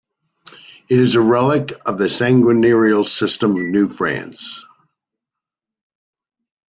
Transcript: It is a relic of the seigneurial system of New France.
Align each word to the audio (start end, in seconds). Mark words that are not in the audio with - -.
It 0.89 0.97
is 0.97 1.13
a 1.13 1.21
relic 1.21 1.73
of 1.85 1.99
the 1.99 2.05
seigneurial 2.09 3.03
system 3.05 3.51
of 3.51 3.57
New 3.57 3.87
France. 3.87 4.65